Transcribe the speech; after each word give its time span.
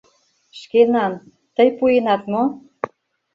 Шкенан, 0.59 1.13
тый 1.55 1.69
пуэнат 1.77 2.21
мо? 2.31 2.43